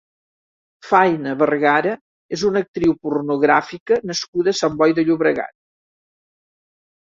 [0.91, 1.91] Fayna Vergara
[2.39, 5.57] és una actriu pornogràfica nascuda a Sant Boi de Llobregat.